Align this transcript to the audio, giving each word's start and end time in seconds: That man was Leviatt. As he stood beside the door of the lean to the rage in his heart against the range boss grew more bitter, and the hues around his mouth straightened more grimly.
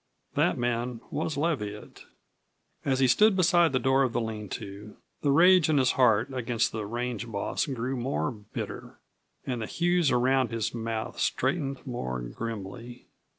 That 0.33 0.57
man 0.57 0.99
was 1.11 1.37
Leviatt. 1.37 2.05
As 2.83 3.01
he 3.01 3.07
stood 3.07 3.35
beside 3.35 3.71
the 3.71 3.77
door 3.77 4.01
of 4.01 4.13
the 4.13 4.19
lean 4.19 4.49
to 4.49 4.97
the 5.21 5.29
rage 5.29 5.69
in 5.69 5.77
his 5.77 5.91
heart 5.91 6.33
against 6.33 6.71
the 6.71 6.87
range 6.87 7.31
boss 7.31 7.67
grew 7.67 7.95
more 7.95 8.31
bitter, 8.31 8.97
and 9.45 9.61
the 9.61 9.67
hues 9.67 10.09
around 10.09 10.49
his 10.49 10.73
mouth 10.73 11.19
straightened 11.19 11.85
more 11.85 12.19
grimly. 12.19 13.05